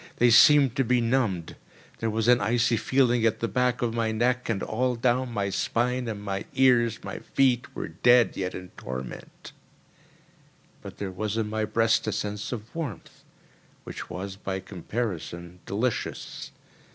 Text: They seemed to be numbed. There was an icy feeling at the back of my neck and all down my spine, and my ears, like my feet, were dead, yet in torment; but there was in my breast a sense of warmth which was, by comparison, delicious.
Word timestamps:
They 0.15 0.31
seemed 0.31 0.75
to 0.77 0.83
be 0.83 0.99
numbed. 0.99 1.55
There 1.99 2.09
was 2.09 2.27
an 2.27 2.41
icy 2.41 2.75
feeling 2.75 3.23
at 3.23 3.39
the 3.39 3.47
back 3.47 3.83
of 3.83 3.93
my 3.93 4.11
neck 4.11 4.49
and 4.49 4.63
all 4.63 4.95
down 4.95 5.31
my 5.31 5.51
spine, 5.51 6.07
and 6.07 6.23
my 6.23 6.45
ears, 6.55 6.95
like 6.95 7.03
my 7.05 7.19
feet, 7.19 7.75
were 7.75 7.89
dead, 7.89 8.35
yet 8.35 8.55
in 8.55 8.69
torment; 8.69 9.51
but 10.81 10.97
there 10.97 11.11
was 11.11 11.37
in 11.37 11.47
my 11.51 11.65
breast 11.65 12.07
a 12.07 12.11
sense 12.11 12.51
of 12.51 12.73
warmth 12.73 13.23
which 13.83 14.09
was, 14.09 14.37
by 14.37 14.59
comparison, 14.59 15.59
delicious. 15.67 16.51